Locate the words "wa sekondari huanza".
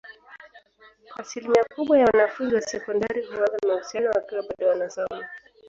2.55-3.57